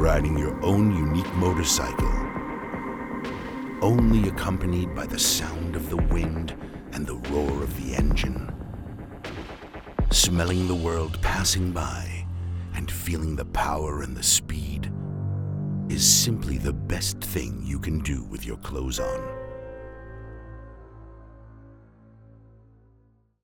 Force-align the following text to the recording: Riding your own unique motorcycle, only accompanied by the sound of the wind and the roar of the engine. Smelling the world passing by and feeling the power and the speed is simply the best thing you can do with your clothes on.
Riding 0.00 0.38
your 0.38 0.58
own 0.64 0.96
unique 0.96 1.30
motorcycle, 1.34 2.10
only 3.82 4.30
accompanied 4.30 4.94
by 4.94 5.04
the 5.04 5.18
sound 5.18 5.76
of 5.76 5.90
the 5.90 5.98
wind 5.98 6.56
and 6.92 7.06
the 7.06 7.16
roar 7.28 7.62
of 7.62 7.76
the 7.76 7.94
engine. 7.94 8.50
Smelling 10.10 10.66
the 10.68 10.74
world 10.74 11.20
passing 11.20 11.70
by 11.72 12.24
and 12.74 12.90
feeling 12.90 13.36
the 13.36 13.44
power 13.44 14.00
and 14.00 14.16
the 14.16 14.22
speed 14.22 14.90
is 15.90 16.02
simply 16.02 16.56
the 16.56 16.72
best 16.72 17.20
thing 17.20 17.60
you 17.62 17.78
can 17.78 18.00
do 18.00 18.24
with 18.24 18.46
your 18.46 18.56
clothes 18.56 19.00
on. 19.00 19.49